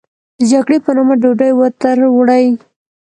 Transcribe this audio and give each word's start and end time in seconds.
د 0.39 0.41
جګړې 0.51 0.77
په 0.85 0.91
نامه 0.97 1.15
ډوډۍ 1.21 1.51
و 1.53 1.61
تروړي. 1.81 2.47